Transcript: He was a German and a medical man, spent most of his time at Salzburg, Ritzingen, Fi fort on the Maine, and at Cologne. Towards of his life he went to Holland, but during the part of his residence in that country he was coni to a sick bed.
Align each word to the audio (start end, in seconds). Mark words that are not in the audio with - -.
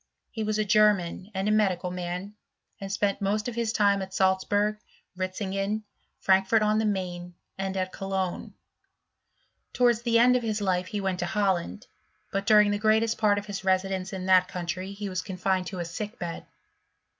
He 0.31 0.43
was 0.43 0.57
a 0.57 0.65
German 0.65 1.29
and 1.35 1.47
a 1.47 1.51
medical 1.51 1.91
man, 1.91 2.33
spent 2.87 3.21
most 3.21 3.47
of 3.47 3.53
his 3.53 3.71
time 3.71 4.01
at 4.01 4.15
Salzburg, 4.15 4.79
Ritzingen, 5.15 5.83
Fi 6.19 6.41
fort 6.41 6.63
on 6.63 6.79
the 6.79 6.85
Maine, 6.87 7.35
and 7.55 7.77
at 7.77 7.91
Cologne. 7.93 8.55
Towards 9.73 9.99
of 9.99 10.41
his 10.41 10.59
life 10.59 10.87
he 10.87 10.99
went 11.01 11.19
to 11.19 11.27
Holland, 11.27 11.85
but 12.31 12.47
during 12.47 12.71
the 12.71 13.15
part 13.15 13.37
of 13.37 13.45
his 13.45 13.63
residence 13.63 14.11
in 14.11 14.25
that 14.25 14.47
country 14.47 14.91
he 14.93 15.07
was 15.07 15.21
coni 15.21 15.63
to 15.65 15.77
a 15.77 15.85
sick 15.85 16.17
bed. 16.17 16.47